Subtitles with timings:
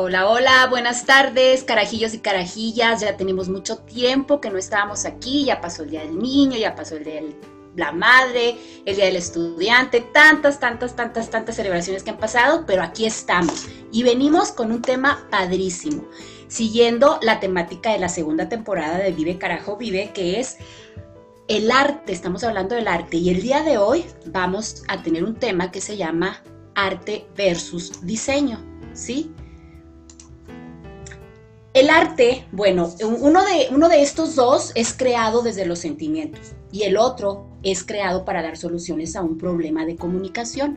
[0.00, 3.00] Hola, hola, buenas tardes, carajillos y carajillas.
[3.00, 5.46] Ya tenemos mucho tiempo que no estábamos aquí.
[5.46, 7.36] Ya pasó el Día del Niño, ya pasó el Día de
[7.74, 12.84] la Madre, el Día del Estudiante, tantas, tantas, tantas, tantas celebraciones que han pasado, pero
[12.84, 16.04] aquí estamos y venimos con un tema padrísimo,
[16.46, 20.58] siguiendo la temática de la segunda temporada de Vive Carajo Vive, que es
[21.48, 22.12] el arte.
[22.12, 25.80] Estamos hablando del arte y el día de hoy vamos a tener un tema que
[25.80, 26.40] se llama
[26.76, 28.62] arte versus diseño,
[28.92, 29.34] ¿sí?
[31.78, 36.82] El arte, bueno, uno de, uno de estos dos es creado desde los sentimientos y
[36.82, 40.76] el otro es creado para dar soluciones a un problema de comunicación.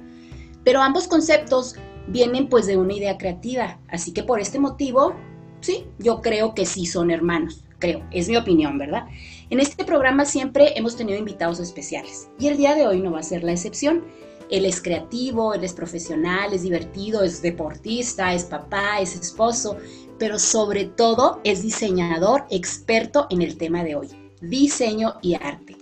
[0.63, 1.75] Pero ambos conceptos
[2.07, 5.15] vienen pues de una idea creativa, así que por este motivo,
[5.61, 9.07] sí, yo creo que sí son hermanos, creo, es mi opinión, ¿verdad?
[9.49, 13.21] En este programa siempre hemos tenido invitados especiales y el día de hoy no va
[13.21, 14.05] a ser la excepción.
[14.51, 19.77] Él es creativo, él es profesional, es divertido, es deportista, es papá, es esposo,
[20.21, 24.07] pero sobre todo es diseñador experto en el tema de hoy,
[24.39, 25.75] diseño y arte.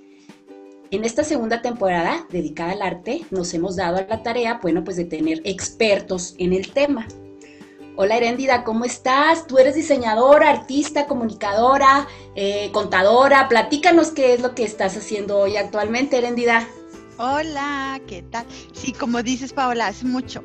[0.92, 4.95] En esta segunda temporada dedicada al arte nos hemos dado a la tarea, bueno, pues
[4.95, 7.06] de tener expertos en el tema.
[7.98, 9.45] Hola Herendida, ¿cómo estás?
[9.45, 13.50] Tú eres diseñadora, artista, comunicadora, eh, contadora.
[13.50, 16.66] Platícanos qué es lo que estás haciendo hoy actualmente, Herendida.
[17.17, 18.45] Hola, ¿qué tal?
[18.72, 20.42] Sí, como dices, Paola, hace mucho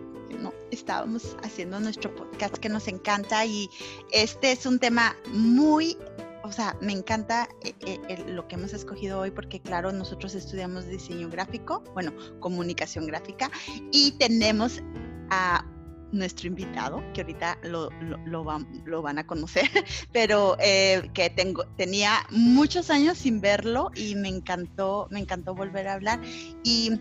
[0.75, 3.69] estábamos haciendo nuestro podcast que nos encanta y
[4.13, 5.97] este es un tema muy
[6.45, 10.87] o sea, me encanta eh, eh, lo que hemos escogido hoy porque, claro, nosotros estudiamos
[10.87, 13.51] diseño gráfico, bueno, comunicación gráfica,
[13.91, 14.83] y tenemos
[15.31, 15.65] a
[16.13, 17.89] nuestro invitado, que ahorita lo,
[18.27, 19.69] lo, van, a conocer,
[20.13, 25.89] pero eh, que tengo, tenía muchos años sin verlo y me encantó, me encantó volver
[25.89, 26.21] a hablar.
[26.63, 26.93] Y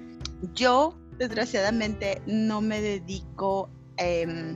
[0.53, 4.55] yo, desgraciadamente, no me dedico eh,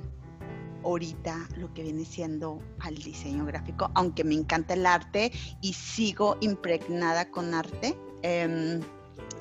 [0.83, 5.31] ahorita lo que viene siendo al diseño gráfico, aunque me encanta el arte
[5.61, 7.97] y sigo impregnada con arte.
[8.23, 8.81] Em,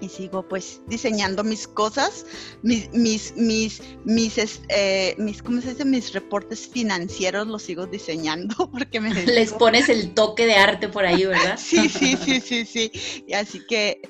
[0.00, 2.26] y sigo pues diseñando mis cosas,
[2.62, 5.84] mis, mis, mis, mis, eh, mis, ¿cómo se dice?
[5.84, 9.14] Mis reportes financieros los sigo diseñando porque me...
[9.24, 11.56] Les pones el toque de arte por ahí, ¿verdad?
[11.62, 12.92] sí, sí, sí, sí, sí.
[13.26, 14.02] Y así que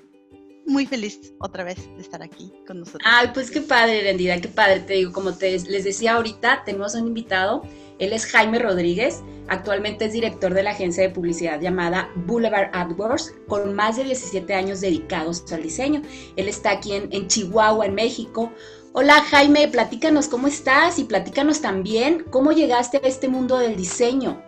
[0.66, 3.02] muy feliz otra vez de estar aquí con nosotros.
[3.04, 4.80] Ay, pues qué padre, Rendida, qué padre.
[4.80, 7.62] Te digo, como te, les decía ahorita, tenemos un invitado.
[7.98, 9.22] Él es Jaime Rodríguez.
[9.48, 14.52] Actualmente es director de la agencia de publicidad llamada Boulevard AdWords, con más de 17
[14.54, 16.02] años dedicados al diseño.
[16.34, 18.52] Él está aquí en, en Chihuahua, en México.
[18.92, 24.42] Hola Jaime, platícanos cómo estás y platícanos también cómo llegaste a este mundo del diseño.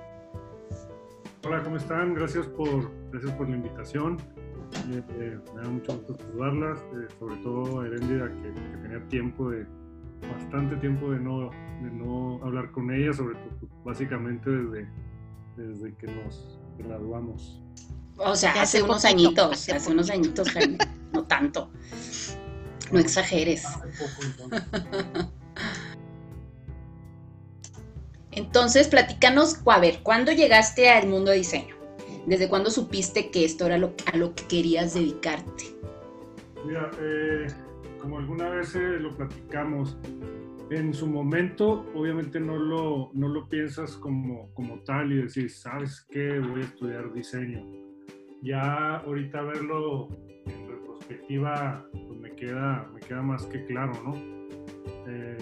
[1.44, 2.14] Hola, ¿cómo están?
[2.14, 4.18] Gracias por, gracias por la invitación.
[4.90, 9.50] Eh, me da mucho gusto saludarlas, eh, sobre todo a Herendida, que, que, tenía tiempo
[9.50, 9.66] de,
[10.32, 11.50] bastante tiempo de no,
[11.82, 14.88] de no hablar con ella, sobre todo pues, básicamente desde,
[15.56, 17.62] desde que nos graduamos.
[18.18, 20.78] O sea, hace, unos añitos, hace, unos añitos, Jaime,
[21.12, 21.70] no tanto.
[22.90, 23.66] No exageres.
[28.30, 31.77] Entonces, platícanos, a ver, ¿cuándo llegaste al mundo de diseño?
[32.28, 35.64] ¿Desde cuándo supiste que esto era lo, a lo que querías dedicarte?
[36.66, 37.46] Mira, eh,
[37.98, 39.96] como alguna vez eh, lo platicamos,
[40.70, 46.06] en su momento obviamente no lo, no lo piensas como, como tal y decir, ¿sabes
[46.10, 46.38] qué?
[46.38, 47.64] Voy a estudiar diseño.
[48.42, 50.08] Ya ahorita verlo
[50.44, 54.14] en retrospectiva, pues me queda, me queda más que claro, ¿no?
[55.06, 55.38] Eh,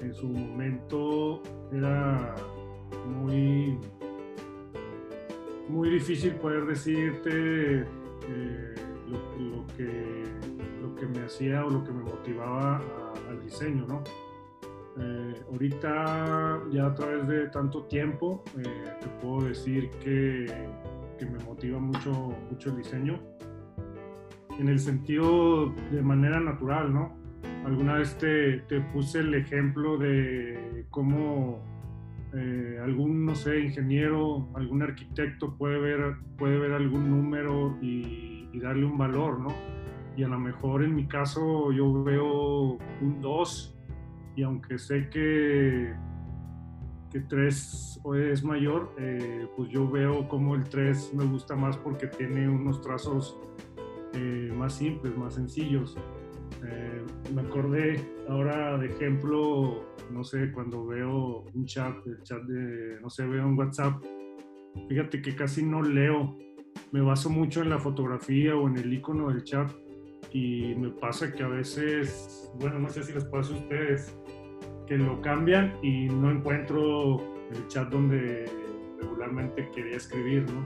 [0.00, 2.34] en su momento era
[3.06, 3.78] muy
[5.68, 8.74] muy difícil poder decirte eh,
[9.08, 10.24] lo, que,
[10.80, 12.80] lo que me hacía o lo que me motivaba
[13.28, 14.02] al diseño, ¿no?
[14.98, 18.62] Eh, ahorita, ya a través de tanto tiempo, eh,
[19.00, 20.46] te puedo decir que,
[21.18, 22.12] que, me motiva mucho,
[22.50, 23.18] mucho el diseño,
[24.58, 27.16] en el sentido de manera natural, ¿no?
[27.64, 31.71] Alguna vez te, te puse el ejemplo de cómo
[32.34, 38.84] eh, algún, no sé, ingeniero, algún arquitecto puede ver, puede ver algún número y, darle
[38.84, 39.48] un valor, ¿no?
[40.16, 43.76] Y a lo mejor en mi caso yo veo un 2
[44.36, 45.92] y aunque sé que,
[47.10, 52.06] que 3 es mayor, eh, pues yo veo como el 3 me gusta más porque
[52.06, 53.40] tiene unos trazos
[54.14, 55.96] eh, más simples, más sencillos.
[57.34, 63.10] Me acordé ahora de ejemplo no sé, cuando veo un chat, el chat de, no
[63.10, 64.02] sé, veo un WhatsApp,
[64.88, 66.36] fíjate que casi no leo,
[66.92, 69.70] me baso mucho en la fotografía o en el icono del chat
[70.32, 74.16] y me pasa que a veces, bueno, no sé si les pasa a ustedes,
[74.86, 77.20] que lo cambian y no encuentro
[77.50, 78.46] el chat donde
[79.00, 80.62] regularmente quería escribir, ¿no?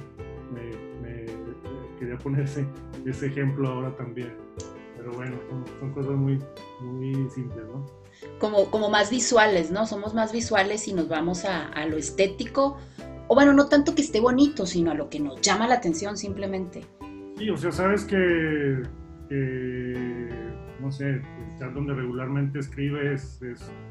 [0.52, 1.26] Me,
[1.98, 4.34] quería poner ese, ejemplo ahora también.
[5.06, 5.36] Pero bueno,
[5.78, 6.40] son, cosas muy,
[6.80, 7.86] muy simples, ¿no?
[8.40, 9.86] Como, como más visuales, ¿no?
[9.86, 12.76] Somos más visuales y nos vamos a, a lo estético.
[13.28, 16.16] O bueno, no tanto que esté bonito, sino a lo que nos llama la atención
[16.16, 16.84] simplemente.
[17.38, 18.82] Sí, o sea, sabes que,
[20.80, 21.22] no sé, el
[21.56, 23.40] chat donde regularmente escribes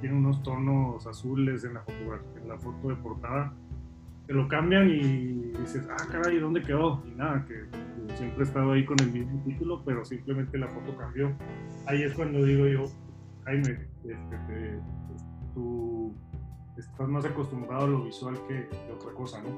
[0.01, 1.85] tiene unos tonos azules en la,
[2.41, 3.53] en la foto de portada,
[4.27, 7.03] te lo cambian y dices, ah, caray, ¿dónde quedó?
[7.07, 7.65] Y nada, que
[8.15, 11.31] siempre he estado ahí con el mismo título, pero simplemente la foto cambió.
[11.85, 12.85] Ahí es cuando digo yo,
[13.45, 14.79] Jaime, este,
[15.53, 16.15] tú
[16.77, 19.49] estás más acostumbrado a lo visual que, que otra cosa, ¿no?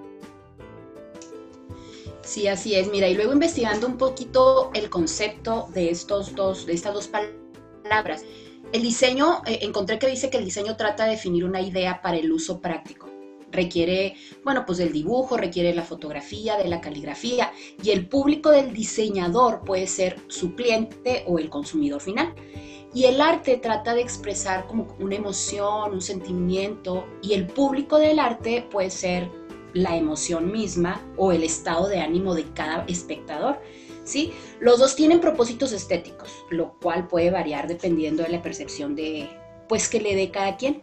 [2.22, 2.90] Sí, así es.
[2.90, 8.26] Mira, y luego investigando un poquito el concepto de, estos dos, de estas dos palabras,
[8.74, 12.18] el diseño, eh, encontré que dice que el diseño trata de definir una idea para
[12.18, 13.17] el uso práctico.
[13.52, 17.52] Requiere, bueno, pues del dibujo, requiere la fotografía, de la caligrafía,
[17.82, 22.34] y el público del diseñador puede ser su cliente o el consumidor final.
[22.94, 28.20] Y el arte trata de expresar como una emoción, un sentimiento, y el público del
[28.20, 29.30] arte puede ser
[29.74, 33.60] la emoción misma o el estado de ánimo de cada espectador.
[34.08, 34.34] ¿sí?
[34.60, 39.30] Los dos tienen propósitos estéticos, lo cual puede variar dependiendo de la percepción de,
[39.68, 40.82] pues, que le dé cada quien.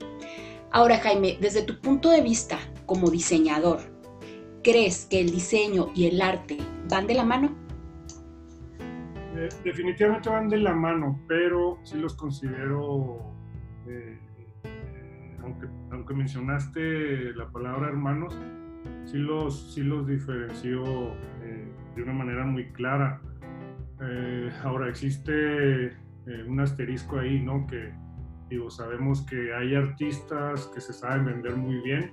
[0.74, 3.78] Ahora, Jaime, desde tu punto de vista como diseñador,
[4.64, 6.58] ¿crees que el diseño y el arte
[6.90, 7.54] van de la mano?
[9.36, 13.20] Eh, definitivamente van de la mano, pero sí los considero,
[13.86, 14.18] eh,
[14.64, 15.38] eh,
[15.92, 18.36] aunque, mencionaste la palabra hermanos,
[19.04, 20.82] sí los, sí los diferenció
[21.44, 23.22] eh, de una manera muy clara.
[24.64, 25.96] Ahora existe
[26.48, 27.64] un asterisco ahí, ¿no?
[27.68, 27.94] Que
[28.48, 32.12] digo, sabemos que hay artistas que se saben vender muy bien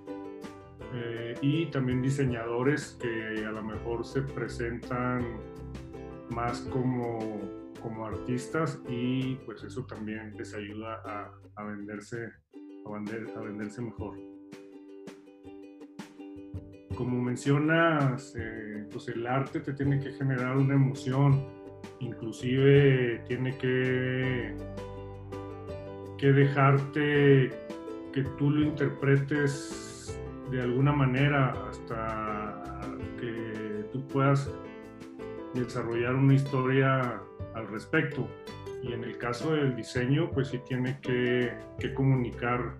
[1.41, 5.25] y también diseñadores que a lo mejor se presentan
[6.29, 7.39] más como,
[7.81, 12.31] como artistas y pues eso también les ayuda a, a venderse,
[12.85, 14.17] a, vender, a venderse mejor.
[16.95, 21.43] Como mencionas, eh, pues el arte te tiene que generar una emoción,
[21.99, 24.55] inclusive tiene que,
[26.21, 27.49] que dejarte
[28.13, 30.15] que tú lo interpretes
[30.51, 32.79] de alguna manera hasta
[33.19, 34.47] que tú puedas
[35.55, 37.19] desarrollar una historia
[37.55, 38.29] al respecto.
[38.83, 41.53] Y en el caso del diseño, pues sí tiene que,
[41.95, 42.75] comunicar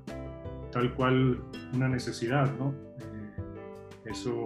[0.72, 2.76] tal cual una necesidad, ¿no?
[4.06, 4.46] Eso,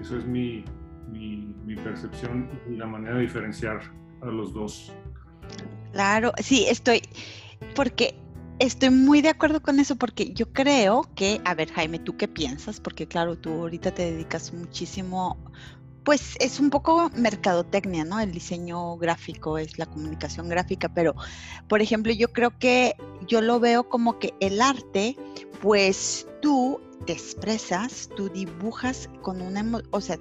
[0.00, 0.64] eso es mi,
[1.10, 3.80] mi, percepción y la manera de diferenciar
[4.22, 4.94] a los dos.
[5.92, 7.02] Claro, sí, estoy,
[7.74, 8.18] porque
[8.58, 12.28] estoy muy de acuerdo con eso, porque yo creo que, a ver, Jaime, ¿tú qué
[12.28, 12.80] piensas?
[12.80, 15.38] Porque claro, tú ahorita te dedicas muchísimo,
[16.04, 18.20] pues es un poco mercadotecnia, ¿no?
[18.20, 21.14] El diseño gráfico es la comunicación gráfica, pero,
[21.68, 22.94] por ejemplo, yo creo que
[23.26, 25.16] yo lo veo como que el arte,
[25.60, 30.18] pues tú te expresas, tú dibujas con una, o sea,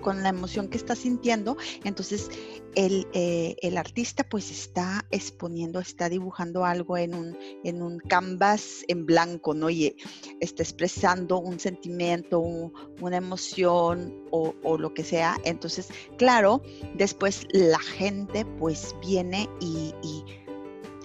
[0.00, 2.30] con la emoción que estás sintiendo, entonces
[2.74, 8.84] el, eh, el, artista pues está exponiendo, está dibujando algo en un, en un canvas
[8.88, 9.70] en blanco, ¿no?
[9.70, 9.96] Y
[10.40, 15.36] está expresando un sentimiento, una emoción o, lo que sea.
[15.44, 16.62] Entonces, claro,
[16.94, 19.94] después la gente pues viene y,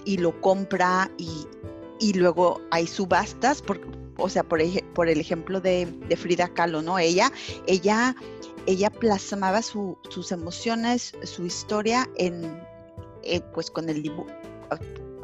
[0.04, 1.46] y, lo compra y,
[1.98, 4.60] y luego hay subastas, porque o sea, por,
[4.94, 6.98] por el ejemplo de, Frida Kahlo, ¿no?
[6.98, 7.30] Ella,
[7.66, 8.16] ella,
[8.66, 12.60] ella plasmaba sus emociones, su historia en,
[13.22, 14.02] eh, pues con el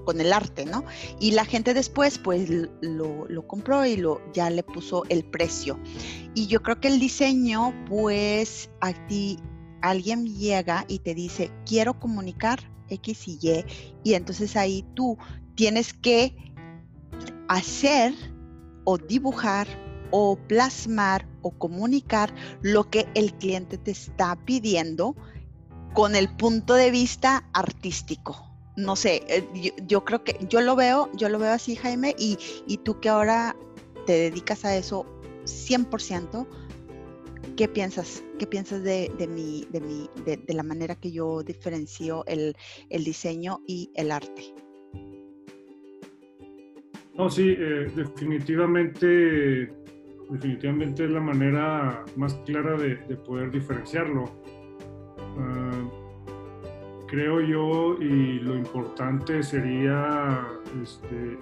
[0.05, 0.85] con el arte, ¿no?
[1.21, 2.49] Y la gente después pues
[2.81, 5.79] lo, compró y lo, ya le puso el precio.
[6.35, 9.39] Y yo creo que el diseño pues a ti
[9.81, 12.59] alguien llega y te dice, quiero comunicar
[12.89, 13.65] X y Y,
[14.05, 15.17] y entonces ahí tú
[15.55, 16.37] tienes que
[17.49, 18.15] hacer
[18.85, 19.67] o dibujar
[20.13, 25.17] o plasmar o comunicar lo que el cliente te está pidiendo
[25.95, 28.49] con el punto de vista artístico.
[28.77, 32.39] No sé, eh, yo, creo que yo lo veo, yo lo veo así, Jaime, y,
[32.85, 33.57] tú que ahora
[34.07, 35.05] te dedicas a eso
[35.45, 36.47] 100%,
[37.57, 38.23] ¿qué piensas?
[38.39, 42.55] ¿Qué piensas de, de, mi, de, mi, de, la manera que yo diferencio el,
[42.89, 44.55] el diseño y el arte?
[47.15, 49.71] No, sí, eh, definitivamente,
[50.33, 54.31] definitivamente es la manera más clara de, poder diferenciarlo.
[55.39, 55.89] Ah,
[57.09, 60.47] creo yo, y lo importante sería,
[60.83, 61.39] este,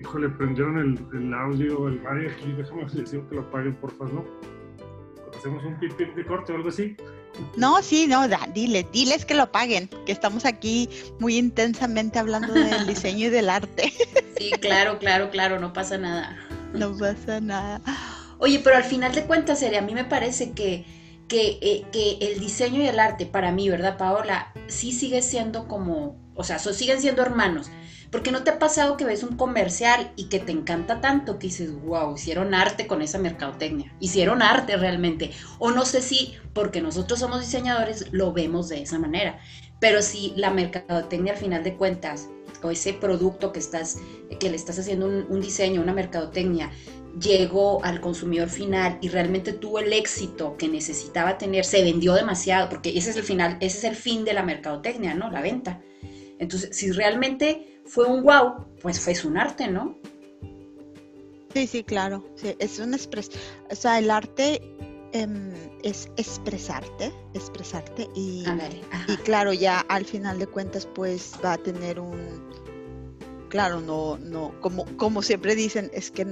[0.00, 4.24] híjole, prendieron el, el audio, el radio aquí, déjame decir que lo apaguen, porfa, ¿no?
[5.36, 6.96] Hacemos un pip, pip de corte o algo así.
[7.56, 10.88] No, sí, no, da, dile, diles que lo paguen, que estamos aquí
[11.18, 13.92] muy intensamente hablando del diseño y del arte.
[14.38, 16.36] Sí, claro, claro, claro, no pasa nada.
[16.72, 17.80] No pasa nada.
[18.44, 20.84] Oye, pero al final de cuentas, Seria, a mí me parece que,
[21.28, 24.52] que, eh, que el diseño y el arte, para mí, ¿verdad, Paola?
[24.66, 27.70] Sí sigue siendo como, o sea, siguen siendo hermanos.
[28.10, 31.46] Porque no te ha pasado que ves un comercial y que te encanta tanto que
[31.46, 33.96] dices, wow, hicieron arte con esa mercadotecnia.
[33.98, 35.30] Hicieron arte realmente.
[35.58, 39.38] O no sé si, porque nosotros somos diseñadores, lo vemos de esa manera.
[39.80, 42.28] Pero si la mercadotecnia al final de cuentas,
[42.62, 43.96] o ese producto que estás,
[44.38, 46.70] que le estás haciendo un diseño, una mercadotecnia,
[47.20, 52.68] llegó al consumidor final y realmente tuvo el éxito que necesitaba tener, se vendió demasiado,
[52.68, 55.30] porque ese es el final, ese es el fin de la mercadotecnia, ¿no?
[55.30, 55.80] La venta.
[56.38, 59.98] Entonces, si realmente fue un wow, pues fue un arte, ¿no?
[61.54, 62.24] Sí, sí, claro.
[62.34, 63.30] Sí, es un expres,
[63.70, 64.60] o sea, el arte
[65.12, 65.52] em,
[65.84, 68.44] es expresarte, expresarte y,
[69.06, 72.42] y claro, ya al final de cuentas, pues va a tener un,
[73.54, 76.26] claro, no, no, como, como siempre dicen, es que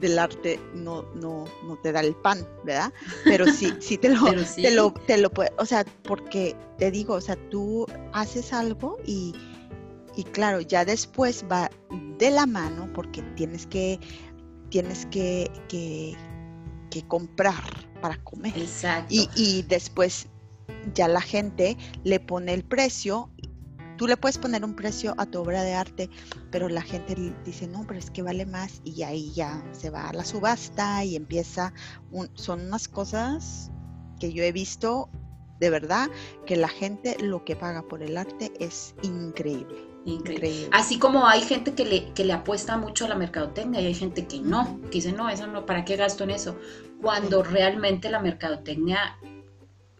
[0.00, 2.92] del arte no, no, no te da el pan, ¿verdad?
[3.24, 4.62] Pero sí, sí te lo, sí.
[4.62, 8.98] te lo, te lo puede, o sea, porque te digo, o sea, tú haces algo
[9.06, 9.34] y,
[10.16, 11.70] y claro, ya después va
[12.18, 14.00] de la mano porque tienes que,
[14.70, 16.16] tienes que, que,
[16.90, 17.62] que comprar
[18.00, 18.56] para comer.
[18.56, 19.12] Exacto.
[19.14, 20.26] Y, y después
[20.94, 23.30] ya la gente le pone el precio.
[24.00, 26.08] Tú le puedes poner un precio a tu obra de arte,
[26.50, 27.14] pero la gente
[27.44, 31.04] dice, no, pero es que vale más y ahí ya se va a la subasta
[31.04, 31.74] y empieza,
[32.10, 33.70] un- son unas cosas
[34.18, 35.10] que yo he visto
[35.58, 36.08] de verdad
[36.46, 39.76] que la gente lo que paga por el arte es increíble.
[40.06, 40.48] Increíble.
[40.48, 40.68] Increíble.
[40.72, 43.94] Así como hay gente que le, que le apuesta mucho a la mercadotecnia y hay
[43.94, 46.56] gente que no, que dice, no, eso no, ¿para qué gasto en eso?
[47.02, 49.18] Cuando realmente la mercadotecnia,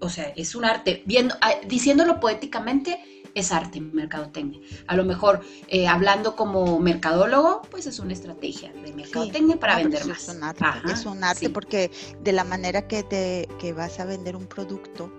[0.00, 1.02] o sea, es un arte.
[1.04, 2.98] Viendo, ah, diciéndolo poéticamente,
[3.34, 4.60] es arte, mercadotecnia.
[4.86, 9.78] A lo mejor, eh, hablando como mercadólogo, pues es una estrategia de mercadotecnia para No,
[9.78, 10.28] pero vender sí más.
[10.28, 11.48] Es un arte, Ajá, es un arte sí.
[11.48, 11.90] porque
[12.22, 15.12] de la manera que te que vas a vender un producto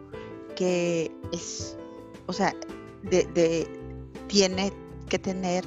[0.55, 1.77] que es,
[2.27, 2.53] o sea,
[3.03, 3.67] de, de-
[4.27, 4.71] tiene
[5.09, 5.65] que tener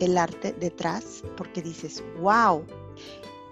[0.00, 2.64] el arte detrás porque dices, wow,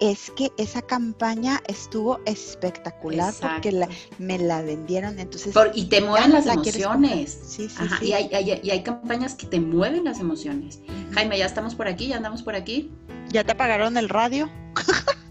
[0.00, 3.88] es que esa campaña estuvo espectacular porque la-
[4.18, 7.38] me la vendieron, entonces Por- y te mueven las la emociones.
[7.46, 8.06] Sí, sí, Ajá, sí.
[8.06, 10.80] Y, hay, hay- y hay campañas que te mueven las emociones.
[11.12, 12.90] Jaime, ya estamos por aquí, ya andamos por aquí.
[13.30, 14.48] ¿Ya te apagaron el radio?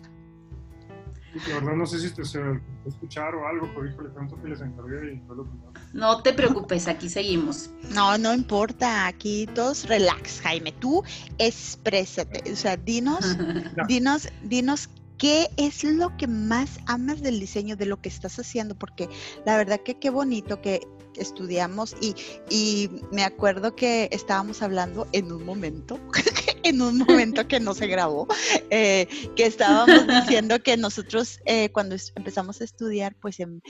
[1.48, 2.40] La verdad no sé si te se
[2.86, 5.74] escuchar o algo, pero híjole, tanto que les encargué y fue lo que no.
[5.94, 7.70] No te preocupes, aquí seguimos.
[7.94, 11.04] No, no importa, aquí todos relax, Jaime, tú
[11.38, 13.38] exprésate, o sea, dinos,
[13.88, 18.76] dinos, dinos qué es lo que más amas del diseño, de lo que estás haciendo,
[18.76, 19.10] porque
[19.46, 20.82] la verdad que qué bonito que
[21.16, 22.16] estudiamos y,
[22.50, 26.00] y me acuerdo que estábamos hablando en un momento,
[26.70, 28.28] en un momento que no se grabó,
[28.70, 33.62] eh, que estábamos diciendo que nosotros eh, cuando empezamos a estudiar, pues em-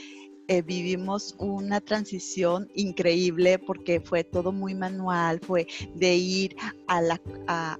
[0.50, 7.20] eh, vivimos una transición increíble porque fue todo muy manual, fue de ir a la,
[7.46, 7.76] a-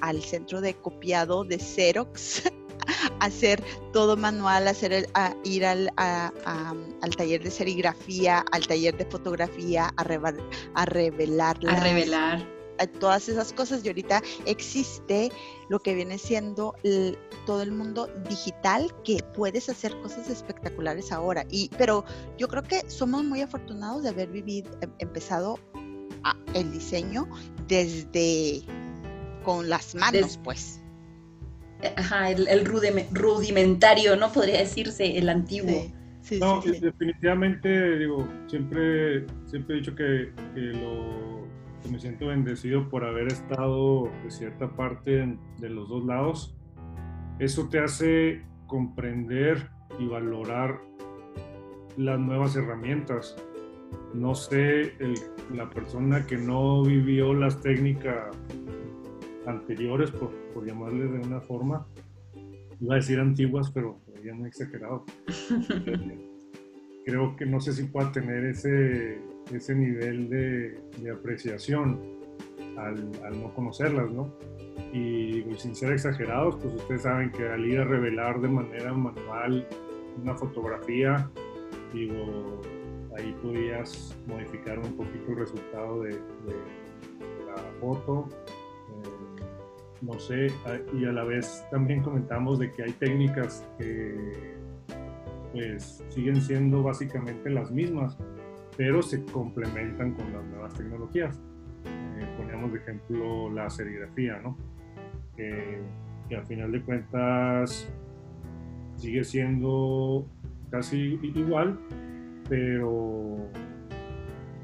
[0.00, 2.42] al centro de copiado de Xerox,
[3.20, 3.60] hacer
[3.92, 8.96] todo manual, hacer el- a- ir al, a- a- al taller de serigrafía, al taller
[8.96, 10.04] de fotografía, a,
[10.84, 12.59] revelar A las- revelar.
[12.86, 15.30] Todas esas cosas y ahorita existe
[15.68, 21.44] lo que viene siendo el- todo el mundo digital que puedes hacer cosas espectaculares ahora
[21.50, 22.04] y pero
[22.38, 25.58] yo creo que somos muy afortunados de haber vivido em- empezado
[26.24, 27.28] a- el diseño
[27.68, 28.62] desde
[29.44, 30.80] con las manos Des- pues
[31.96, 34.30] Ajá, el, el rudime- rudimentario, ¿no?
[34.30, 35.84] Podría decirse, el antiguo.
[36.20, 36.80] sí, sí, No, sí, sí.
[36.80, 41.39] definitivamente, digo, siempre, siempre he dicho que, que lo, que
[41.88, 46.56] me siento bendecido por haber estado de cierta parte de los dos lados.
[47.38, 50.80] Eso te hace comprender y valorar
[51.96, 53.36] las nuevas herramientas.
[54.14, 55.14] No sé, el-
[55.54, 58.36] la persona que no vivió las técnicas
[59.46, 61.86] anteriores, por, por llamarle de una forma,
[62.80, 65.04] iba a decir antiguas, pero ya muy exagerado
[67.06, 69.18] creo que no sé si pueda tener ese,
[69.52, 72.00] ese nivel de, de apreciación
[72.76, 74.32] al, al no conocerlas, ¿no?
[74.92, 78.92] Y, y sin ser exagerados, pues ustedes saben que al ir a revelar de manera
[78.92, 79.66] manual
[80.22, 81.30] una fotografía,
[81.92, 82.60] digo,
[83.16, 86.10] ahí podías modificar un poquito el resultado de,
[87.46, 88.28] la foto.
[88.28, 89.42] eh,
[90.02, 90.46] no sé,
[90.98, 94.54] y a la vez también comentamos de que hay técnicas que
[95.52, 98.16] pues siguen siendo básicamente las mismas,
[98.80, 101.38] pero se complementan con las nuevas tecnologías.
[101.84, 104.56] Eh, poníamos de ejemplo la serigrafía, ¿no?
[105.36, 105.82] Que,
[106.34, 107.86] al final de cuentas
[108.96, 110.26] sigue siendo
[110.70, 111.78] casi igual,
[112.48, 113.50] pero,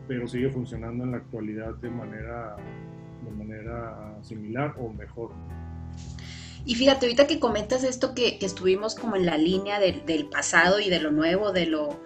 [0.09, 2.57] pero sigue funcionando en la actualidad de manera,
[3.23, 5.33] de manera similar o mejor.
[6.65, 10.89] Y fíjate, ahorita que comentas esto que, estuvimos como en la línea del pasado y
[10.89, 12.01] de lo nuevo, de lo,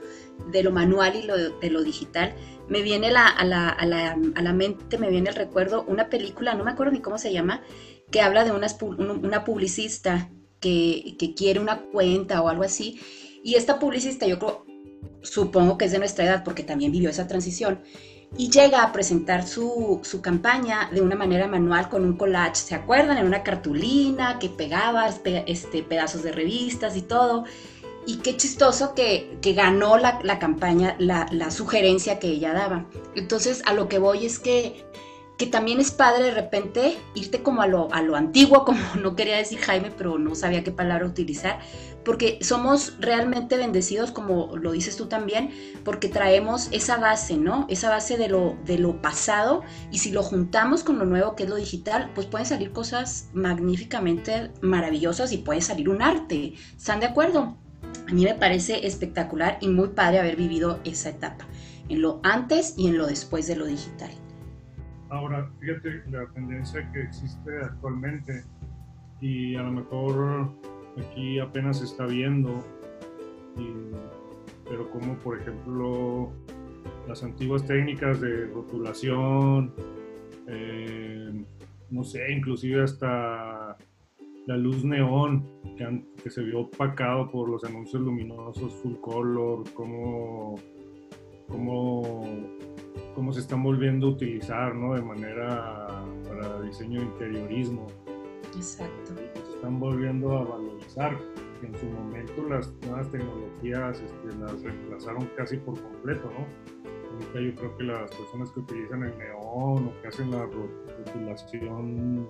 [0.50, 2.34] de lo manual y lo, de lo digital,
[2.68, 3.44] me viene a, la, a,
[3.86, 7.18] la, a, la, mente, me viene el recuerdo, una película, no me acuerdo ni cómo
[7.18, 7.62] se llama,
[8.10, 8.68] que habla de una,
[8.98, 10.30] una publicista
[10.60, 13.00] que, que, quiere una cuenta o algo así.
[13.42, 14.64] Y esta publicista, yo creo,
[15.22, 17.80] supongo que es de nuestra edad porque también vivió esa transición,
[18.36, 22.74] y llega a presentar su, su, campaña de una manera manual con un collage, ¿se
[22.74, 23.18] acuerdan?
[23.18, 27.44] En una cartulina que pegaba este, pedazos de revistas y todo.
[28.10, 32.86] Y qué chistoso que, que ganó la, la campaña, la, la, sugerencia que ella daba.
[33.14, 34.84] Entonces, a lo que voy es que
[35.38, 39.14] que también es padre de repente irte como a lo, a lo antiguo, como no
[39.16, 41.60] quería decir Jaime, pero no sabía qué palabra utilizar,
[42.04, 45.50] porque somos realmente bendecidos, como lo dices tú también,
[45.84, 47.64] porque traemos esa base, ¿no?
[47.70, 49.62] Esa base de lo, de lo pasado,
[49.92, 53.30] y si lo juntamos con lo nuevo que es lo digital, pues pueden salir cosas
[53.32, 56.54] magníficamente maravillosas y puede salir un arte.
[56.76, 57.56] ¿Están de acuerdo?
[58.08, 61.46] A mí me parece espectacular y muy padre haber vivido esa etapa,
[61.88, 64.10] en lo antes y en lo después de lo digital.
[65.10, 68.44] Ahora, fíjate la tendencia que existe actualmente
[69.20, 70.50] y a lo mejor
[70.98, 72.64] aquí apenas se está viendo,
[74.68, 76.32] pero como por ejemplo
[77.08, 79.74] las antiguas técnicas de rotulación,
[80.46, 81.44] eh,
[81.90, 83.76] no sé, inclusive hasta
[84.46, 90.56] la luz neón que, que, se vio opacado por los anuncios luminosos full color, como,
[91.48, 92.24] como
[93.14, 94.94] cómo se están volviendo a utilizar, ¿no?
[94.94, 97.86] De manera para diseño de interiorismo.
[98.56, 99.14] Exacto.
[99.14, 101.16] Se están volviendo a valorizar.
[101.62, 106.46] En su momento las nuevas tecnologías este, las reemplazaron casi por completo, ¿no?
[107.12, 112.26] Ahorita yo creo que las personas que utilizan el neón o que hacen la rotulación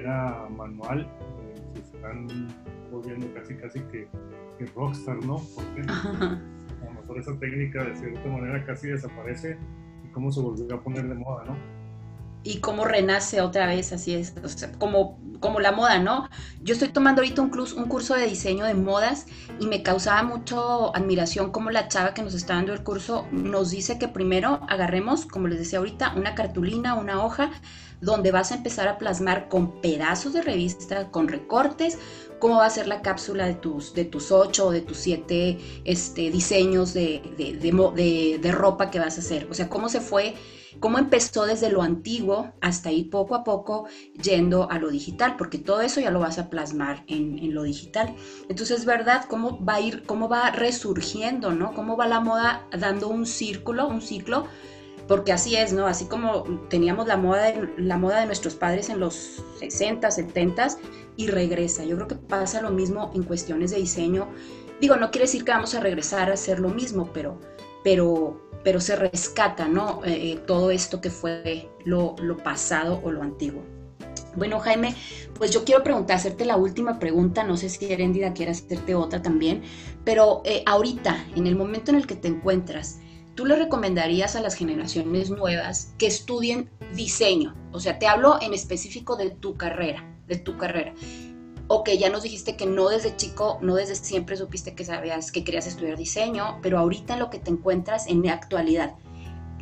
[0.00, 2.26] manera manual eh, se están
[2.90, 4.08] volviendo casi casi que,
[4.58, 5.40] que rockstar, ¿no?
[5.54, 5.82] Porque
[7.06, 9.58] por esa técnica de cierta manera casi desaparece
[10.04, 11.79] y cómo se volvió a poner de moda, ¿no?
[12.42, 14.32] Y cómo renace otra vez, así es,
[14.78, 16.28] como, como la moda, ¿no?
[16.62, 19.26] Yo estoy tomando ahorita un, un curso de diseño de modas
[19.58, 23.70] y me causaba mucho admiración como la chava que nos está dando el curso nos
[23.70, 27.50] dice que primero agarremos, como les decía ahorita, una cartulina, una hoja,
[28.00, 31.98] donde vas a empezar a plasmar con pedazos de revista, con recortes,
[32.38, 35.58] cómo va a ser la cápsula de tus, de tus ocho o de tus siete
[35.84, 39.46] este, diseños de, de, de, ropa que vas a hacer.
[39.50, 40.34] O sea, cómo se fue,
[40.78, 43.86] cómo empezó desde lo antiguo hasta ir poco a poco
[44.22, 48.14] yendo a lo digital, porque todo eso ya lo vas a plasmar en, lo digital.
[48.48, 49.24] Entonces, ¿verdad?
[49.28, 51.74] ¿Cómo va a ir, cómo va resurgiendo, ¿no?
[51.74, 54.46] Cómo va la moda dando un círculo, un ciclo
[55.10, 55.88] porque así es, ¿no?
[55.88, 60.68] Así como teníamos la moda de, la moda de nuestros padres en los 60, 70
[61.16, 61.84] y regresa.
[61.84, 64.28] Yo creo que pasa lo mismo en cuestiones de diseño.
[64.80, 67.40] Digo, no quiere decir que vamos a regresar a hacer lo mismo, pero,
[67.82, 70.04] pero, pero se rescata, ¿no?
[70.04, 73.62] Eh, eh, todo esto que fue lo, pasado o lo antiguo.
[74.36, 74.94] Bueno, Jaime,
[75.34, 79.22] pues yo quiero preguntar, hacerte la última pregunta, no sé si Erendida quiere hacerte otra
[79.22, 79.62] también,
[80.04, 83.00] pero eh, ahorita, en el momento en el que te encuentras,
[83.34, 87.56] ¿tú le recomendarías a las generaciones nuevas que estudien diseño?
[87.72, 90.94] O sea, te hablo en específico de tu carrera, de tu carrera.
[91.72, 95.30] O que ya nos dijiste que no desde chico, no desde siempre supiste que sabías
[95.30, 98.96] que querías estudiar diseño, pero ahorita en lo que te encuentras en la actualidad,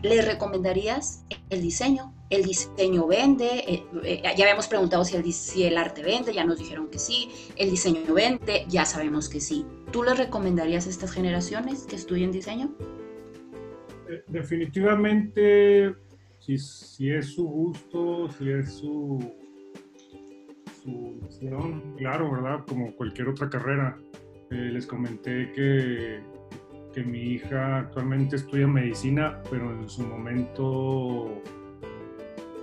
[0.01, 2.15] ¿le recomendarías el diseño?
[2.31, 6.89] El diseño vende, eh, eh, ya habíamos preguntado si el, arte vende, ya nos dijeron
[6.89, 9.67] que sí, el diseño vende, ya sabemos que sí.
[9.93, 12.75] ¿Tú le recomendarías a estas generaciones que estudien diseño?
[14.29, 15.95] definitivamente,
[16.39, 19.19] si, si, es su gusto, si es su,
[21.97, 22.65] claro, ¿verdad?
[22.67, 23.97] Como cualquier otra carrera.
[24.51, 26.21] Eh, les comenté que,
[26.95, 31.43] que mi hija actualmente estudia medicina, pero en su momento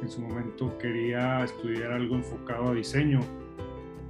[0.01, 3.21] en su momento quería estudiar algo enfocado a diseño.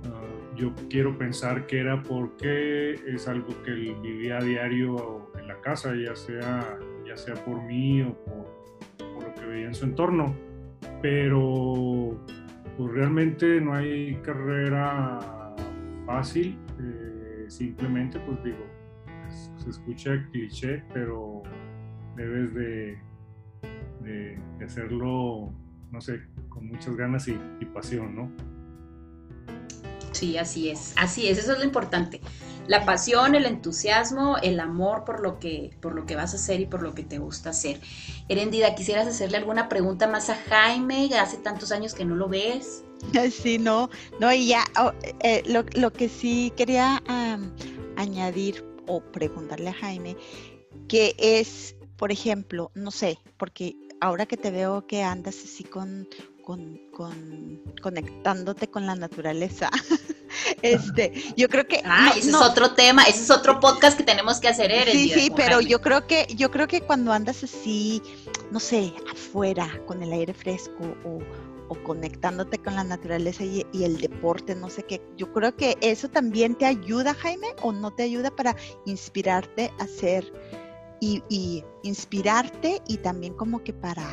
[0.05, 5.47] Ah, yo quiero pensar que era porque es algo que él vivía a diario en
[5.47, 6.79] la casa, ya sea
[7.17, 10.35] sea por mí o por, lo que veía en su entorno.
[11.01, 12.17] Pero
[12.77, 15.19] pues realmente no hay carrera
[16.05, 18.65] fácil, eh, simplemente pues digo,
[19.57, 21.43] se escucha cliché, pero
[22.15, 22.97] debes de,
[24.63, 25.51] hacerlo,
[25.91, 28.31] no sé, con muchas ganas y, y pasión, ¿no?
[30.11, 32.21] Sí, así es, así es, eso es lo importante.
[32.67, 36.61] La pasión, el entusiasmo, el amor por lo que, por lo que vas a hacer
[36.61, 37.79] y por lo que te gusta hacer.
[38.27, 41.09] Erendida, ¿quisieras hacerle alguna pregunta más a Jaime?
[41.19, 42.83] Hace tantos años que no lo ves.
[43.31, 47.03] Sí, no, no, y ya, oh, eh, lo, que sí quería
[47.97, 50.17] añadir o preguntarle a Jaime,
[50.87, 56.07] que es, por ejemplo, no sé, porque ahora que te veo que andas así con,
[56.41, 56.79] con,
[57.81, 59.69] conectándote con la naturaleza.
[60.61, 64.39] este, yo creo que ah, ese es otro tema, ese es otro podcast que tenemos
[64.39, 68.01] que hacer, Eres, Sí, sí, pero yo creo que yo creo que cuando andas así,
[68.51, 71.19] no sé, afuera con el aire fresco o,
[71.83, 76.07] conectándote con la naturaleza y, y, el deporte, no sé qué, yo creo que eso
[76.07, 80.31] también te ayuda, Jaime, o no te ayuda para inspirarte a hacer
[81.01, 84.05] y, y inspirarte y también como que para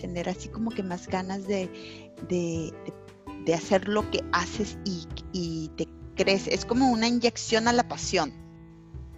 [0.00, 1.70] tener así como que más ganas de,
[2.28, 2.72] de,
[3.54, 6.46] hacer lo que haces y, te crees.
[6.48, 8.32] Es como una inyección a la pasión.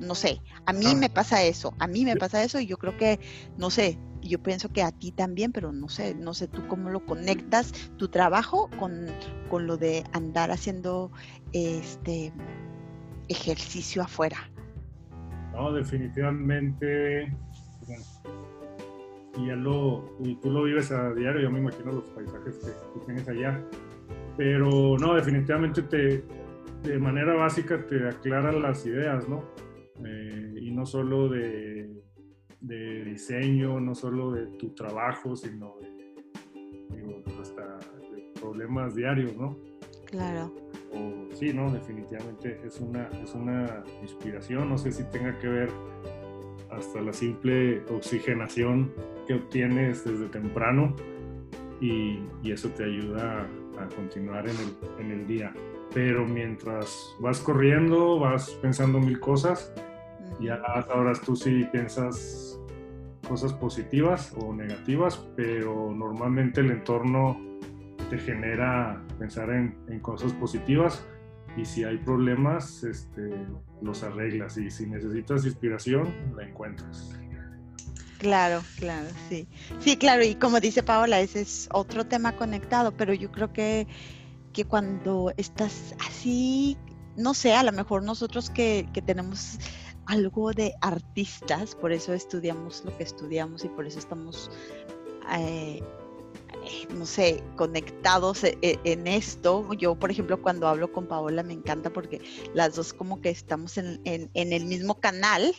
[0.00, 2.96] No sé, a mí me pasa eso, a mí me pasa eso y yo creo
[2.96, 3.20] que,
[3.56, 6.90] no sé, yo pienso que a ti también, pero no sé, no sé tú cómo
[6.90, 9.06] lo conectas, tu trabajo con,
[9.48, 11.12] con lo de andar haciendo
[11.52, 12.32] este
[13.28, 14.50] ejercicio afuera.
[15.52, 17.32] No, definitivamente,
[19.36, 23.00] y ya lo, y tú lo vives a diario, yo me imagino los paisajes que,
[23.06, 23.62] tienes allá.
[24.36, 26.24] Pero no, definitivamente te,
[26.82, 29.44] de manera básica te aclaran las ideas, ¿no?
[30.04, 31.90] Eh, y no solo de,
[32.60, 37.78] de, diseño, no solo de tu trabajo, sino de, digo, hasta
[38.10, 39.56] de problemas diarios, ¿no?
[40.06, 40.54] Claro.
[40.92, 45.70] O, sí, no, definitivamente es una, es una inspiración, no sé si tenga que ver
[46.70, 48.92] hasta la simple oxigenación
[49.26, 50.96] que obtienes desde temprano
[51.80, 53.61] y, eso te ayuda a
[53.96, 55.52] continuar en el, en el, día.
[55.94, 59.72] Pero mientras vas corriendo, vas pensando mil cosas
[60.40, 62.58] y a las horas tú sí piensas
[63.28, 67.38] cosas positivas o negativas, pero normalmente el entorno
[68.10, 71.06] te genera pensar en, en cosas positivas
[71.56, 73.30] y si hay problemas, este,
[73.82, 77.21] los arreglas y si necesitas inspiración, la encuentras.
[78.22, 79.48] Claro, claro, sí.
[79.80, 83.88] Sí, claro, y como dice Paola, ese es otro tema conectado, pero yo creo que,
[84.52, 86.78] que cuando estás así,
[87.16, 89.58] no sé, a lo mejor nosotros que, que tenemos
[90.06, 94.52] algo de artistas, por eso estudiamos lo que estudiamos y por eso estamos
[95.36, 95.82] eh,
[96.94, 99.72] no sé, conectados e, e, en esto.
[99.74, 102.20] Yo, por ejemplo, cuando hablo con Paola me encanta porque
[102.54, 105.54] las dos como que estamos en, el mismo canal,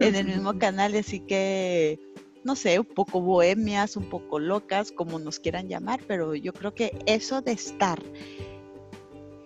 [0.00, 1.98] en el mismo canal, así que,
[2.44, 6.74] no sé, un poco bohemias, un poco locas, como nos quieran llamar, pero yo creo
[6.74, 8.02] que eso de estar,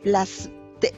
[0.04, 0.50] las,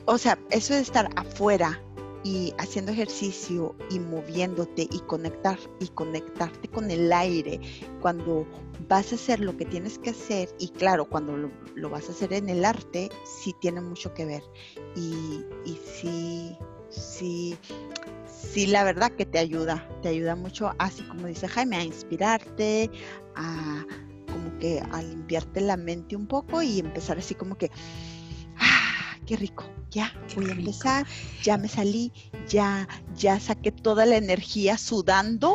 [0.07, 1.81] o sea, eso de estar afuera
[2.25, 7.61] y haciendo ejercicio y moviéndote y conectar y conectarte con el aire
[8.01, 8.47] cuando
[8.89, 12.33] vas a hacer lo que tienes que hacer y claro cuando lo, vas a hacer
[12.33, 14.43] en el arte sí tiene mucho que ver.
[14.97, 16.57] Y, y sí
[16.91, 17.57] sí
[18.27, 22.91] sí la verdad que te ayuda te ayuda mucho así como dice Jaime a inspirarte
[23.35, 23.85] a
[24.33, 27.71] como que a limpiarte la mente un poco y empezar así como que
[29.25, 31.07] qué rico, ya voy a empezar,
[31.43, 32.13] ya me salí,
[32.49, 35.55] ya, ya saqué toda la energía sudando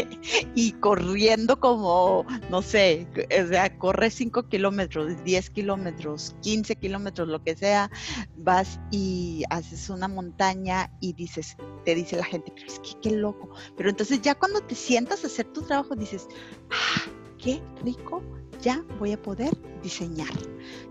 [0.54, 3.06] y corriendo como, no sé,
[3.42, 7.90] o sea, corre 5 kilómetros, 10 kilómetros, 15 kilómetros, lo que sea,
[8.36, 13.10] vas y haces una montaña y dices, te dice la gente, pero es que qué
[13.16, 13.50] loco.
[13.76, 16.28] Pero entonces ya cuando te sientas a hacer tu trabajo dices,
[16.70, 18.22] ah, qué rico,
[18.62, 19.50] ya voy a poder
[19.82, 20.32] diseñar,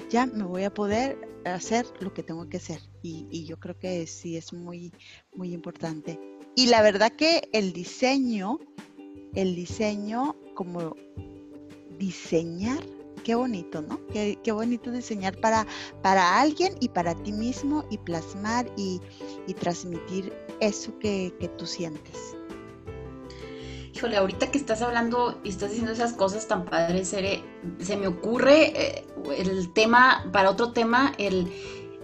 [0.10, 2.80] ya me voy a poder hacer lo que tengo que hacer.
[3.02, 4.94] Y, yo creo que sí es muy,
[5.34, 6.20] muy importante.
[6.56, 8.60] Y la verdad que el diseño,
[9.34, 10.96] el diseño como
[11.98, 12.84] diseñar,
[13.24, 14.00] qué bonito, ¿no?
[14.08, 15.66] Qué, bonito diseñar para,
[16.02, 19.00] para alguien y para ti mismo y plasmar y,
[19.60, 22.36] transmitir eso que, que tú sientes.
[24.02, 28.74] Híjole, ahorita que estás hablando y estás diciendo esas cosas tan padres, se me ocurre
[28.76, 29.06] eh,
[29.38, 31.54] el tema, para otro tema, el,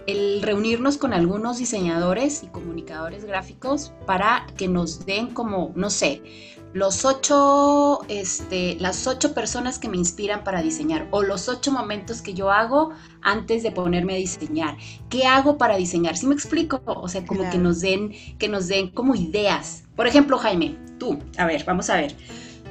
[0.06, 6.22] el reunirnos con algunos diseñadores y comunicadores gráficos para que nos den como, no sé,
[6.72, 12.22] los ocho, este, las ocho personas que me inspiran para diseñar o los ocho momentos
[12.22, 14.76] que yo hago antes de ponerme a diseñar.
[15.08, 16.16] ¿Qué hago para diseñar?
[16.16, 16.80] ¿Sí me explico?
[16.84, 19.82] O sea, como que nos den, que nos den como ideas.
[19.96, 22.14] Por ejemplo, Jaime, tú, a ver, vamos a ver.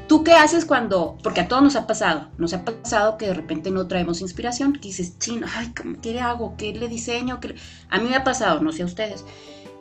[0.07, 3.33] ¿Tú qué haces cuando, porque a todos nos ha pasado, nos ha pasado que de
[3.33, 6.55] repente no traemos inspiración, que dices, chino, ay, ¿qué hago?
[6.57, 7.39] ¿Qué le diseño?
[7.89, 9.25] A mí me ha pasado, no sé a ustedes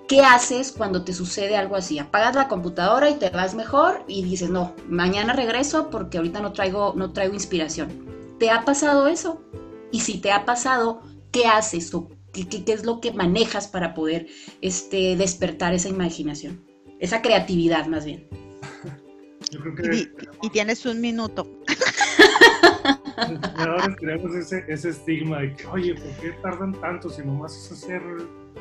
[0.08, 1.98] ¿Qué haces cuando te sucede algo así?
[1.98, 6.52] Apagas la computadora y te vas mejor y dices, no, mañana regreso porque ahorita no
[6.52, 8.06] traigo, no traigo inspiración.
[8.38, 9.42] ¿Te ha pasado eso?
[9.90, 13.94] Y si te ha pasado, ¿qué haces o qué, qué, es lo que manejas para
[13.94, 14.28] poder
[14.60, 16.64] este, despertar esa imaginación?
[17.00, 18.26] Esa creatividad más bien.
[19.50, 20.08] Yo creo que...
[20.42, 21.46] y, tienes un minuto.
[23.56, 27.72] Ahora tenemos ese, ese estigma de que, oye, ¿por qué tardan tanto si nomás es
[27.72, 28.02] hacer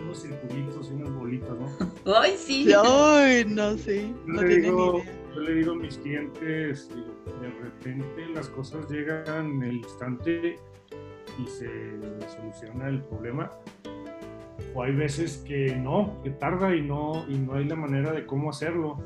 [0.02, 1.68] unos circulitos y unas bolitas, ¿no?
[2.18, 2.72] ¡Ay, sí!
[2.74, 4.12] ¡Ay, no sé!
[4.28, 9.64] Yo, le, digo, yo le digo a mis clientes, de repente las cosas llegan en
[9.64, 10.58] el instante
[11.38, 11.70] y se
[12.36, 13.52] soluciona el problema.
[14.74, 18.26] O hay veces que no, que tarda y no, y no hay la manera de
[18.26, 18.98] cómo hacerlo.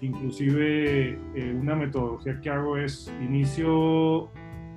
[0.00, 4.30] Inclusive eh, una metodología que hago es inicio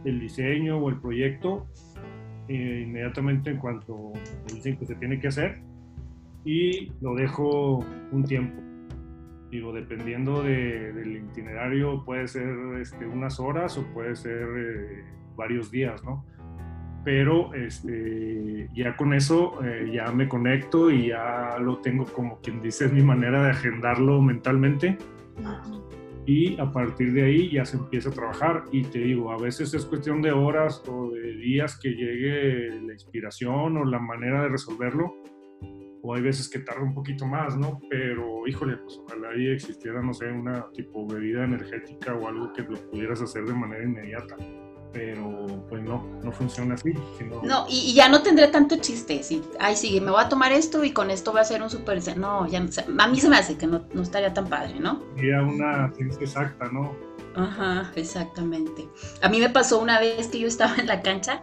[0.03, 1.67] el diseño o el proyecto
[2.47, 4.11] eh, inmediatamente en cuanto
[4.53, 5.61] dicen que se tiene que hacer
[6.43, 8.61] y lo dejo un tiempo.
[9.49, 12.47] Digo, dependiendo del itinerario, puede ser
[12.79, 15.03] este, unas horas o puede ser eh,
[15.35, 16.25] varios días, ¿no?
[17.03, 22.61] Pero este, ya con eso eh, ya me conecto y ya lo tengo como quien
[22.61, 24.97] dice, es mi manera de agendarlo mentalmente.
[26.25, 28.65] Y a partir de ahí ya se empieza a trabajar.
[28.71, 32.93] Y te digo, a veces es cuestión de horas o de días que llegue la
[32.93, 35.15] inspiración o la manera de resolverlo
[36.03, 37.79] o hay veces que tarda un poquito más, ¿no?
[37.89, 42.63] Pero híjole, pues ojalá ahí existiera, no sé, una tipo bebida energética o algo que
[42.63, 44.35] lo pudieras hacer de manera inmediata
[44.93, 46.93] pero pues no, no funciona así.
[47.43, 49.23] No, y, ya no tendré tanto chiste.
[49.23, 51.69] Si, ay, sí, me voy a tomar esto y con esto voy a hacer un
[51.69, 52.01] super.
[52.17, 55.01] No, ya, a mí se me hace que no, no estaría tan padre, ¿no?
[55.15, 56.93] Sería una ciencia exacta, ¿no?
[57.35, 58.87] Ajá, exactamente.
[59.21, 61.41] A mí me pasó una vez que yo estaba en la cancha,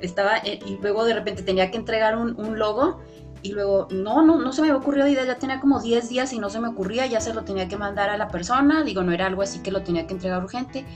[0.00, 3.00] estaba, eh, y luego de repente tenía que entregar un, un logo.
[3.42, 6.38] Y luego, no, no, no se me ocurrió idea, ya tenía como 10 días y
[6.38, 9.12] no se me ocurría, ya se lo tenía que mandar a la persona, digo, no
[9.12, 10.86] era algo así que lo tenía que entregar urgente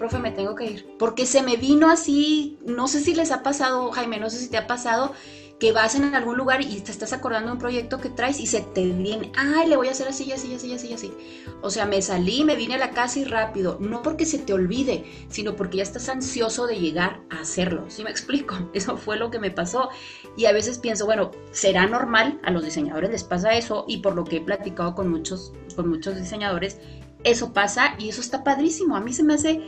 [0.00, 0.96] profe, me tengo que ir.
[0.98, 4.48] Porque se me vino así, no sé si les ha pasado, Jaime, no sé si
[4.48, 5.12] te ha pasado,
[5.58, 8.46] que vas en algún lugar y te estás acordando de un proyecto que traes y
[8.46, 11.12] se te viene, ay, le voy a hacer así, así, así, así, así.
[11.60, 14.54] O sea, me salí, me vine a la casa y rápido, no porque se te
[14.54, 17.84] olvide, sino porque ya estás ansioso de llegar a hacerlo.
[17.88, 18.56] ¿Sí me explico?
[18.72, 19.90] Eso fue lo que me pasó.
[20.34, 24.14] Y a veces pienso, bueno, será normal, a los diseñadores les pasa eso y por
[24.14, 26.78] lo que he platicado con muchos, con muchos diseñadores,
[27.22, 28.96] eso pasa y eso está padrísimo.
[28.96, 29.60] A mí se me hace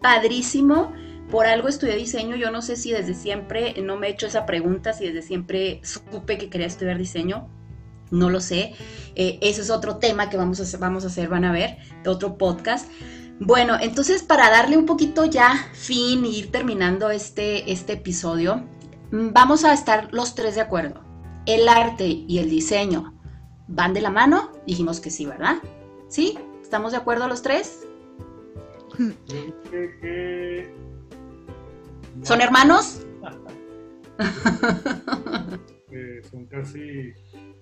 [0.00, 0.92] padrísimo.
[1.30, 2.36] Por algo estudié diseño.
[2.36, 5.80] Yo no sé si desde siempre, no me he hecho esa pregunta, si desde siempre
[5.84, 7.48] supe que quería estudiar diseño.
[8.10, 8.74] No lo sé.
[9.14, 11.78] Eh, ese es otro tema que vamos a, hacer, vamos a hacer, van a ver,
[12.04, 12.90] otro podcast.
[13.38, 18.64] Bueno, entonces para darle un poquito ya fin y ir terminando este, este episodio,
[19.12, 21.02] mm, vamos a estar los tres de acuerdo.
[21.46, 23.14] El arte y el diseño
[23.68, 24.50] van de la mano.
[24.66, 25.56] Dijimos que sí, ¿verdad?
[26.08, 26.38] ¿Sí?
[26.60, 27.86] ¿Estamos de acuerdo los tres?
[32.22, 33.06] ¿Son hermanos?
[35.92, 37.12] Eh, son casi,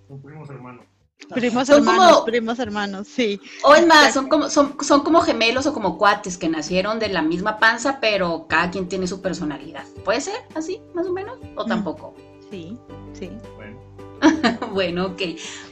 [0.07, 0.85] son primos hermanos.
[1.31, 3.41] Primos hermanos, primos hermanos, sí.
[3.65, 7.09] O es más, son como, son, son como gemelos o como cuates que nacieron de
[7.09, 9.85] la misma panza, pero cada quien tiene su personalidad.
[10.05, 11.39] ¿Puede ser así, más o menos?
[11.57, 11.69] ¿O mm.
[11.69, 12.15] tampoco?
[12.51, 12.77] Sí,
[13.19, 13.31] sí.
[13.57, 13.81] Bueno.
[14.73, 15.23] bueno, ok.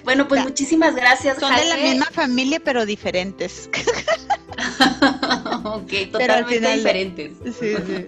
[0.04, 1.38] Bueno, pues muchísimas gracias.
[1.38, 3.68] Son de la misma familia, pero diferentes.
[5.64, 7.32] ok, totalmente diferentes.
[7.58, 8.06] Sí, sí,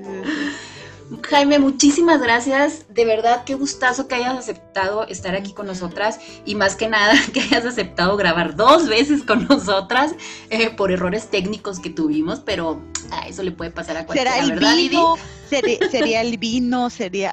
[1.22, 2.84] Jaime, muchísimas gracias.
[2.90, 7.14] De verdad, qué gustazo que hayas aceptado estar aquí con nosotras y más que nada
[7.32, 10.14] que hayas aceptado grabar dos veces con nosotras
[10.50, 14.74] eh, por errores técnicos que tuvimos, pero a eso le puede pasar a cualquiera, ¿Será
[14.74, 15.16] el vino?
[15.48, 17.32] Sería, el vino, sería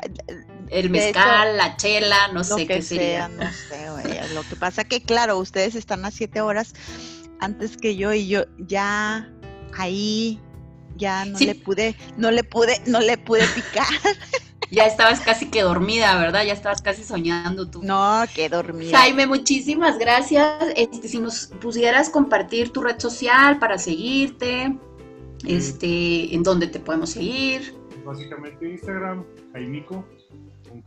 [0.70, 3.28] el mezcal, la chela, no sé qué sería.
[3.28, 4.34] No sé, güey.
[4.34, 6.74] Lo que pasa que, claro, ustedes están a siete horas
[7.40, 9.32] antes que yo y yo ya
[9.78, 10.40] ahí
[10.98, 13.86] ya no le pude, no le pude, no le pude picar.
[14.72, 16.44] Ya estabas casi que dormida, ¿verdad?
[16.44, 17.84] Ya estabas casi soñando tú.
[17.84, 18.98] No, que dormida.
[18.98, 20.52] Jaime, muchísimas gracias.
[20.76, 24.76] Este, si nos pusieras compartir tu red social para seguirte,
[25.48, 27.76] este, en dónde te podemos seguir.
[28.04, 30.04] Básicamente Instagram, Jaimico,
[30.68, 30.82] con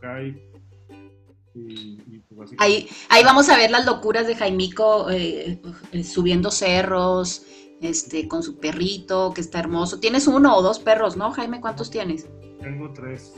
[1.53, 7.43] Pues, ahí, ahí vamos a ver las locuras de Jaimico eh, eh, subiendo cerros,
[7.81, 9.99] este, con su perrito, que está hermoso.
[9.99, 11.61] Tienes uno o dos perros, ¿no, Jaime?
[11.61, 12.27] ¿Cuántos tienes?
[12.61, 13.33] Tengo tres.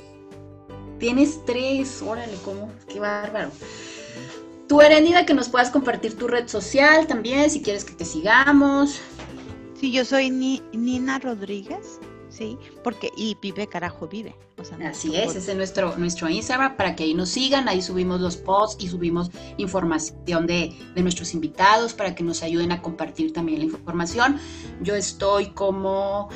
[1.00, 2.71] Tienes tres, órale, ¿cómo?
[2.88, 3.52] Qué bárbaro.
[4.67, 9.02] Tú, Erendida, que nos puedas compartir tu red social también, si quieres que te sigamos.
[9.80, 12.00] Sí, yo soy Nina Rodríguez.
[12.30, 14.34] Sí, porque y Vive Carajo Vive.
[14.86, 18.38] Así es, ese es nuestro, nuestro Instagram para que ahí nos sigan, ahí subimos los
[18.38, 23.60] posts y subimos información de, de, nuestros invitados para que nos ayuden a compartir también
[23.60, 24.39] la información.
[24.82, 26.30] Yo estoy como,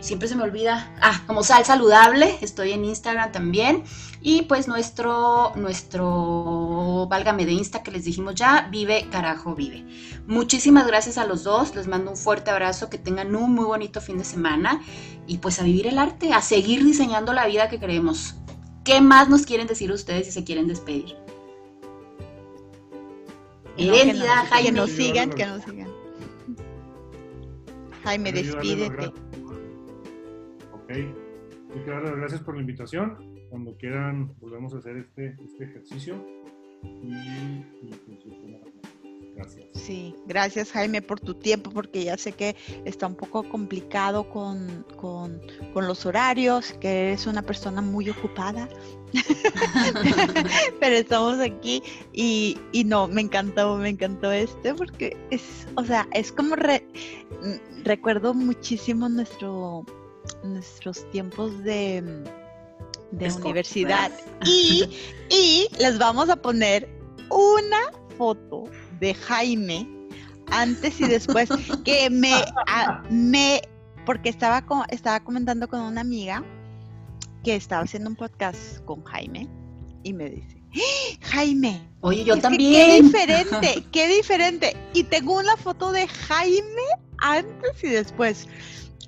[0.00, 3.84] siempre se me olvida, ah, como Sal Saludable, estoy en Instagram también.
[4.24, 9.84] Y pues nuestro, nuestro, válgame de Insta que les dijimos ya, Vive Carajo Vive.
[10.28, 14.00] Muchísimas gracias a los dos, les mando un fuerte abrazo, que tengan un muy bonito
[14.00, 14.80] fin de semana
[15.26, 18.36] y pues a vivir el arte, a seguir diseñando la vida que queremos.
[18.84, 21.16] ¿Qué más nos quieren decir ustedes si se quieren despedir?
[23.76, 24.68] Herencia, Jaime.
[24.68, 25.88] Que nos sigan, que nos sigan.
[28.04, 29.06] Jaime, despídete.
[30.72, 30.92] Ok.
[31.86, 36.26] Gracias por la invitación cuando quieran volvemos a hacer este, este ejercicio.
[36.82, 37.62] Y,
[38.24, 38.38] pues,
[39.36, 39.66] gracias.
[39.74, 44.86] Sí, gracias Jaime por tu tiempo, porque ya sé que está un poco complicado con,
[44.96, 45.38] con,
[45.74, 48.70] con los horarios, que eres una persona muy ocupada.
[50.80, 51.82] Pero estamos aquí
[52.14, 56.56] y, y, no, me encantó, me encantó este, porque es, o sea, es como
[57.84, 59.84] recuerdo muchísimo nuestro,
[60.42, 62.24] nuestros tiempos de
[63.10, 64.10] de universidad.
[64.44, 64.88] Y,
[65.30, 66.88] y les vamos a poner
[67.30, 68.64] una foto
[69.00, 69.88] de Jaime
[70.50, 71.48] antes y después
[71.84, 72.34] que me,
[73.10, 73.62] me
[74.04, 76.44] porque estaba, estaba comentando con una amiga
[77.44, 79.48] que estaba haciendo un podcast con Jaime
[80.02, 82.86] y me dice, ¡Ah, Jaime, oye, yo también.
[82.86, 84.76] Qué diferente, qué diferente.
[84.94, 86.82] Y tengo una foto de Jaime
[87.18, 88.48] antes y después.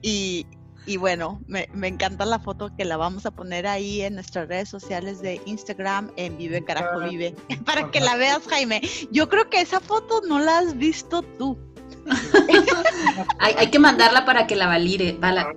[0.02, 0.46] Y,
[0.86, 4.68] y bueno, me, encanta la foto que la vamos a poner ahí en nuestras redes
[4.68, 8.82] sociales de Instagram en Vive Carajo Vive, para que la veas, Jaime.
[9.10, 11.58] Yo creo que esa foto no la has visto tú.
[13.38, 15.52] hay, que mandarla para que la valide, para,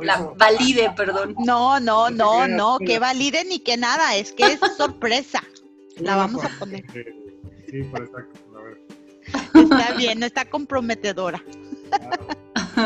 [0.00, 1.34] la valide, perdón.
[1.44, 5.42] No, no, no, no, que valide ni que nada, es que es sorpresa.
[5.98, 6.84] La vamos a poner.
[7.68, 7.82] Sí,
[9.54, 11.42] Está bien, no está comprometedora.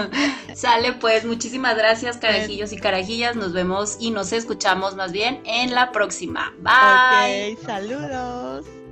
[0.54, 5.74] Sale pues, muchísimas gracias carajillos y carajillas, nos vemos y nos escuchamos más bien en
[5.74, 6.54] la próxima.
[6.58, 7.56] Bye.
[7.64, 8.83] saludos.